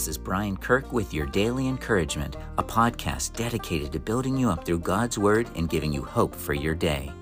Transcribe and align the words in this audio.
This 0.00 0.08
is 0.08 0.16
Brian 0.16 0.56
Kirk 0.56 0.94
with 0.94 1.12
your 1.12 1.26
Daily 1.26 1.68
Encouragement, 1.68 2.36
a 2.56 2.64
podcast 2.64 3.34
dedicated 3.34 3.92
to 3.92 4.00
building 4.00 4.34
you 4.34 4.48
up 4.48 4.64
through 4.64 4.78
God's 4.78 5.18
Word 5.18 5.50
and 5.56 5.68
giving 5.68 5.92
you 5.92 6.02
hope 6.02 6.34
for 6.34 6.54
your 6.54 6.74
day. 6.74 7.12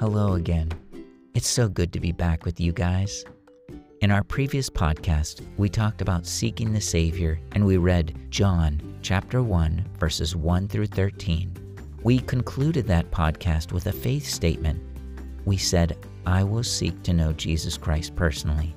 Hello 0.00 0.32
again. 0.32 0.72
It's 1.34 1.46
so 1.46 1.68
good 1.68 1.92
to 1.92 2.00
be 2.00 2.10
back 2.10 2.44
with 2.44 2.58
you 2.58 2.72
guys. 2.72 3.24
In 4.00 4.10
our 4.10 4.24
previous 4.24 4.68
podcast, 4.68 5.46
we 5.56 5.68
talked 5.68 6.02
about 6.02 6.26
seeking 6.26 6.72
the 6.72 6.80
Savior 6.80 7.38
and 7.52 7.64
we 7.64 7.76
read 7.76 8.18
John 8.30 8.80
chapter 9.02 9.40
1 9.40 9.88
verses 10.00 10.34
1 10.34 10.66
through 10.66 10.86
13. 10.88 11.65
We 12.06 12.20
concluded 12.20 12.86
that 12.86 13.10
podcast 13.10 13.72
with 13.72 13.88
a 13.88 13.92
faith 13.92 14.28
statement. 14.28 14.80
We 15.44 15.56
said, 15.56 15.98
I 16.24 16.44
will 16.44 16.62
seek 16.62 17.02
to 17.02 17.12
know 17.12 17.32
Jesus 17.32 17.76
Christ 17.76 18.14
personally. 18.14 18.76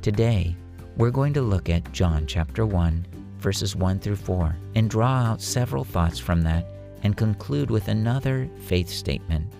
Today, 0.00 0.54
we're 0.96 1.10
going 1.10 1.32
to 1.32 1.42
look 1.42 1.68
at 1.68 1.90
John 1.90 2.24
chapter 2.24 2.64
1, 2.64 3.04
verses 3.40 3.74
1 3.74 3.98
through 3.98 4.14
4, 4.14 4.56
and 4.76 4.88
draw 4.88 5.10
out 5.10 5.42
several 5.42 5.82
thoughts 5.82 6.20
from 6.20 6.42
that 6.42 6.68
and 7.02 7.16
conclude 7.16 7.68
with 7.68 7.88
another 7.88 8.48
faith 8.60 8.88
statement. 8.88 9.52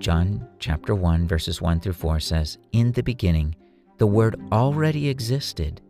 John 0.00 0.46
chapter 0.58 0.94
1 0.94 1.26
verses 1.26 1.62
1 1.62 1.80
through 1.80 1.94
4 1.94 2.20
says, 2.20 2.58
"In 2.72 2.92
the 2.92 3.02
beginning 3.02 3.54
the 4.00 4.06
Word 4.06 4.40
already 4.50 5.10
existed. 5.10 5.82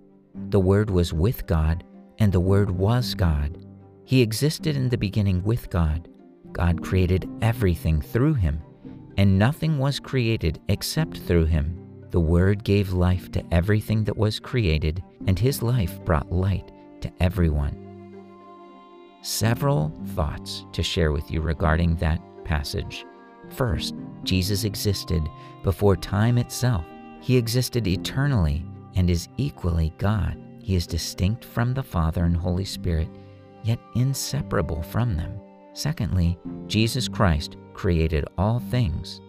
The 0.48 0.58
Word 0.58 0.90
was 0.90 1.12
with 1.12 1.46
God, 1.46 1.84
and 2.18 2.32
the 2.32 2.40
Word 2.40 2.68
was 2.68 3.14
God. 3.14 3.64
He 4.04 4.20
existed 4.20 4.74
in 4.74 4.88
the 4.88 4.98
beginning 4.98 5.44
with 5.44 5.70
God. 5.70 6.08
God 6.50 6.82
created 6.82 7.30
everything 7.40 8.00
through 8.02 8.34
him, 8.34 8.60
and 9.16 9.38
nothing 9.38 9.78
was 9.78 10.00
created 10.00 10.60
except 10.66 11.18
through 11.18 11.44
him. 11.44 11.78
The 12.10 12.18
Word 12.18 12.64
gave 12.64 12.92
life 12.92 13.30
to 13.30 13.44
everything 13.52 14.02
that 14.02 14.16
was 14.16 14.40
created, 14.40 15.04
and 15.28 15.38
his 15.38 15.62
life 15.62 16.04
brought 16.04 16.32
light 16.32 16.72
to 17.02 17.12
everyone. 17.20 17.76
Several 19.22 19.94
thoughts 20.16 20.66
to 20.72 20.82
share 20.82 21.12
with 21.12 21.30
you 21.30 21.42
regarding 21.42 21.94
that 21.98 22.20
passage. 22.44 23.06
First, 23.50 23.94
Jesus 24.24 24.64
existed 24.64 25.22
before 25.62 25.94
time 25.94 26.38
itself. 26.38 26.84
He 27.20 27.36
existed 27.36 27.86
eternally 27.86 28.64
and 28.96 29.10
is 29.10 29.28
equally 29.36 29.92
God. 29.98 30.36
He 30.62 30.74
is 30.74 30.86
distinct 30.86 31.44
from 31.44 31.74
the 31.74 31.82
Father 31.82 32.24
and 32.24 32.36
Holy 32.36 32.64
Spirit, 32.64 33.08
yet 33.62 33.78
inseparable 33.94 34.82
from 34.82 35.16
them. 35.16 35.40
Secondly, 35.72 36.38
Jesus 36.66 37.08
Christ 37.08 37.56
created 37.74 38.24
all 38.36 38.58
things. 38.58 39.20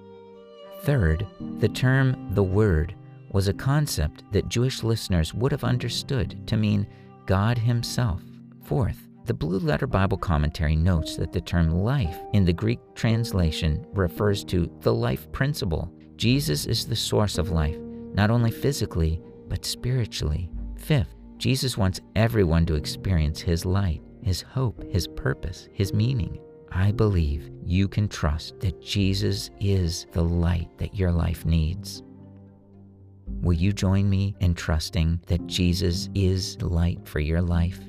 Third, 0.82 1.28
the 1.60 1.70
term 1.70 2.34
the 2.34 2.44
Word 2.44 2.96
was 3.32 3.48
a 3.48 3.54
concept 3.54 4.24
that 4.32 4.50
Jewish 4.50 4.84
listeners 4.84 5.34
would 5.34 5.52
have 5.52 5.64
understood 5.64 6.46
to 6.48 6.58
mean 6.58 6.88
God 7.26 7.58
Himself. 7.58 8.22
Fourth, 8.64 9.08
the 9.26 9.34
Blue 9.34 9.60
Letter 9.60 9.88
Bible 9.88 10.18
Commentary 10.18 10.76
notes 10.76 11.16
that 11.16 11.32
the 11.32 11.42
term 11.42 11.70
life 11.70 12.18
in 12.34 12.44
the 12.44 12.54
Greek 12.54 12.80
translation 12.96 13.86
refers 13.94 14.44
to 14.46 14.70
the 14.82 14.94
life 14.94 15.32
principle 15.32 15.94
Jesus 16.22 16.68
is 16.68 16.86
the 16.86 16.96
source 16.96 17.40
of 17.40 17.50
life, 17.50 17.80
not 18.14 18.30
only 18.30 18.52
physically, 18.52 19.20
but 19.50 19.66
spiritually. 19.66 20.52
Fifth, 20.78 21.16
Jesus 21.40 21.80
wants 21.80 22.00
everyone 22.16 22.64
to 22.68 22.76
experience 22.76 23.42
His 23.42 23.66
light, 23.66 24.04
His 24.22 24.44
hope, 24.44 24.84
His 24.92 25.08
purpose, 25.08 25.68
His 25.74 25.96
meaning. 25.96 26.38
I 26.72 26.92
believe 26.92 27.50
you 27.66 27.88
can 27.88 28.08
trust 28.08 28.60
that 28.60 28.80
Jesus 28.84 29.50
is 29.60 30.06
the 30.12 30.24
light 30.24 30.70
that 30.78 30.94
your 30.94 31.12
life 31.12 31.44
needs. 31.44 32.04
Will 33.42 33.54
you 33.54 33.74
join 33.74 34.08
me 34.08 34.36
in 34.42 34.54
trusting 34.54 35.22
that 35.26 35.48
Jesus 35.48 36.08
is 36.14 36.56
the 36.56 36.68
light 36.68 37.00
for 37.04 37.20
your 37.20 37.42
life? 37.42 37.80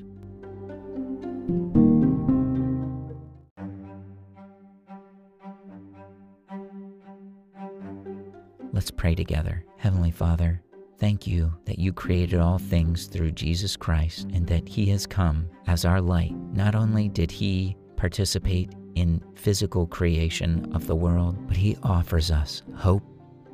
Let's 8.73 8.89
pray 8.89 9.13
together. 9.13 9.63
Heavenly 9.77 10.09
Father, 10.09 10.59
thank 10.97 11.27
you 11.27 11.53
that 11.65 11.77
you 11.77 11.93
created 11.93 12.39
all 12.39 12.57
things 12.57 13.05
through 13.05 13.33
Jesus 13.33 13.77
Christ 13.77 14.27
and 14.33 14.47
that 14.47 14.67
He 14.67 14.87
has 14.87 15.05
come 15.05 15.47
as 15.67 15.85
our 15.85 16.01
light. 16.01 16.33
Not 16.53 16.73
only 16.73 17.07
did 17.07 17.29
He 17.29 17.77
participate 17.97 18.71
in 18.95 19.23
physical 19.35 19.85
creation 19.85 20.71
of 20.73 20.87
the 20.87 20.95
world, 20.95 21.47
but 21.47 21.55
He 21.55 21.77
offers 21.83 22.31
us 22.31 22.63
hope, 22.75 23.03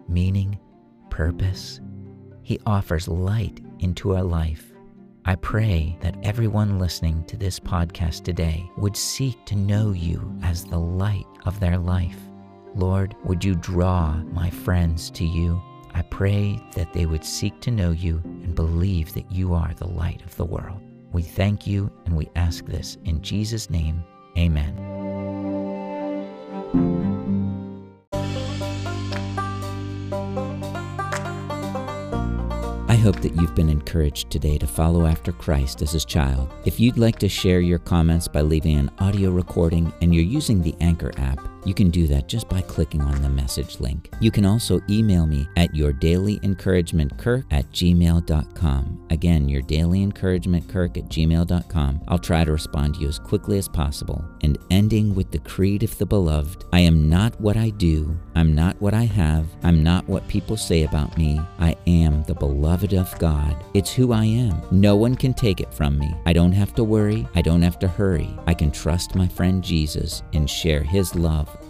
meaning, 0.08 0.58
purpose. 1.10 1.82
He 2.42 2.58
offers 2.66 3.10
light 3.10 3.60
into 3.80 4.16
our 4.16 4.24
life. 4.24 4.72
I 5.26 5.36
pray 5.36 5.98
that 6.00 6.16
everyone 6.24 6.80
listening 6.80 7.26
to 7.26 7.36
this 7.36 7.60
podcast 7.60 8.24
today 8.24 8.72
would 8.78 8.96
seek 8.96 9.46
to 9.48 9.58
know 9.58 9.92
you 9.92 10.34
as 10.44 10.64
the 10.64 10.80
light 10.80 11.28
of 11.46 11.60
their 11.60 11.78
life. 11.78 12.18
Lord, 12.76 13.16
would 13.24 13.44
you 13.44 13.56
draw 13.56 14.14
my 14.32 14.50
friends 14.50 15.10
to 15.12 15.26
you? 15.26 15.62
I 15.94 16.02
pray 16.04 16.60
that 16.76 16.94
they 16.94 17.06
would 17.06 17.26
seek 17.26 17.60
to 17.62 17.72
know 17.72 17.92
you 17.92 18.22
and 18.26 18.56
believe 18.56 19.14
that 19.14 19.32
you 19.32 19.54
are 19.54 19.74
the 19.74 19.88
light 19.88 20.24
of 20.24 20.36
the 20.36 20.46
world. 20.46 20.80
We 21.12 21.24
thank 21.24 21.66
you 21.66 21.92
and 22.06 22.16
we 22.16 22.30
ask 22.36 22.66
this 22.66 22.98
in 23.06 23.22
Jesus' 23.22 23.70
name. 23.70 24.04
Amen. 24.38 24.78
I 32.88 32.96
hope 33.02 33.22
that 33.22 33.36
you've 33.36 33.56
been 33.56 33.70
encouraged 33.70 34.30
today 34.30 34.58
to 34.58 34.68
follow 34.68 35.06
after 35.06 35.32
Christ 35.32 35.82
as 35.82 35.92
his 35.92 36.06
child. 36.06 36.52
If 36.66 36.80
you'd 36.80 36.98
like 36.98 37.18
to 37.20 37.30
share 37.30 37.62
your 37.62 37.80
comments 37.80 38.28
by 38.28 38.42
leaving 38.42 38.78
an 38.78 38.92
audio 39.00 39.32
recording 39.32 39.92
and 40.02 40.14
you're 40.14 40.24
using 40.24 40.62
the 40.62 40.76
Anchor 40.82 41.12
app, 41.18 41.40
you 41.66 41.74
can 41.74 41.90
do 41.90 42.08
that 42.08 42.28
just 42.28 42.50
by 42.50 42.62
clicking 42.62 43.02
on 43.02 43.22
the 43.22 43.30
message 43.30 43.80
link. 43.80 44.12
You 44.20 44.32
can 44.32 44.46
also 44.46 44.80
email 44.90 45.26
me 45.26 45.48
at 45.58 45.74
yourdailyencouragementkirk 45.74 47.46
at 47.52 47.72
gmail.com. 47.72 49.08
Again, 49.10 49.48
yourdailyencouragementkirk 49.48 50.98
at 50.98 51.10
gmail.com. 51.10 52.02
I'll 52.08 52.20
try 52.20 52.44
to 52.44 52.52
respond 52.52 52.96
to 52.96 53.02
you 53.02 53.08
as 53.08 53.20
quickly 53.20 53.58
as 53.58 53.68
possible. 53.68 54.24
And 54.42 54.58
ending 54.70 55.16
with 55.16 55.32
the 55.32 55.40
creed 55.40 55.84
of 55.84 55.98
the 55.98 56.06
beloved 56.06 56.66
I 56.72 56.80
am 56.80 57.10
not 57.10 57.40
what 57.40 57.58
I 57.58 57.70
do, 57.72 58.18
I'm 58.36 58.56
not 58.56 58.80
what 58.82 58.94
I 58.94 59.04
have, 59.04 59.48
I'm 59.64 59.84
not 59.84 60.08
what 60.08 60.28
people 60.28 60.58
say 60.58 60.84
about 60.84 61.18
me. 61.18 61.42
I 61.60 61.76
am 61.88 62.24
the 62.24 62.36
beloved 62.36 62.94
of 62.94 63.18
God. 63.20 63.56
It's 63.74 63.92
who 63.92 64.14
I 64.14 64.26
am. 64.26 64.62
No 64.72 64.96
one 64.96 65.16
can 65.16 65.34
take 65.34 65.60
it 65.60 65.74
from 65.74 65.98
me. 65.98 66.14
I 66.26 66.34
don't 66.34 66.52
have 66.52 66.74
to 66.76 66.84
worry, 66.84 67.28
I 67.36 67.42
don't 67.42 67.62
have 67.62 67.80
to 67.80 67.88
hurry. 67.88 68.30
I 68.48 68.54
can 68.54 68.72
trust 68.72 69.16
my 69.16 69.28
friend 69.28 69.64
Jesus 69.64 70.24
and 70.34 70.50
share 70.50 70.84
his 70.84 71.16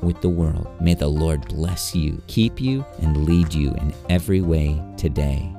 with 0.02 0.22
the 0.22 0.30
world. 0.30 0.68
May 0.82 0.94
the 0.94 1.08
Lord 1.08 1.48
bless 1.48 1.96
you, 1.96 2.22
keep 2.28 2.60
you, 2.60 2.86
and 3.02 3.26
lead 3.26 3.54
you 3.54 3.72
in 3.72 3.94
every 4.10 4.42
way 4.42 4.82
today. 4.98 5.54